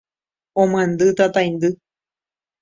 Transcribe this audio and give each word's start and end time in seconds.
omyendy 0.61 1.07
tataindy 1.17 1.69